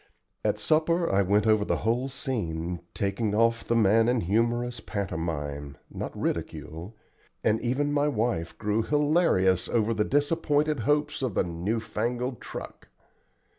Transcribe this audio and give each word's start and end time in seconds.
At 0.43 0.57
supper 0.57 1.07
I 1.11 1.21
went 1.21 1.45
over 1.45 1.63
the 1.63 1.77
whole 1.85 2.09
scene, 2.09 2.79
taking 2.95 3.35
off 3.35 3.63
the 3.63 3.75
man 3.75 4.09
in 4.09 4.21
humorous 4.21 4.79
pantomime, 4.79 5.77
not 5.91 6.17
ridicule, 6.19 6.95
and 7.43 7.61
even 7.61 7.93
my 7.93 8.07
wife 8.07 8.57
grew 8.57 8.81
hilarious 8.81 9.69
over 9.69 9.93
her 9.93 10.03
disappointed 10.03 10.79
hopes 10.89 11.21
of 11.21 11.35
the 11.35 11.43
"new 11.43 11.79
fangled 11.79 12.41
truck." 12.41 12.87